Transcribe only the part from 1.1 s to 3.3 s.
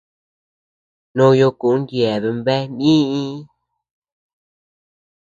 Noyo kun yeabean bea nïi.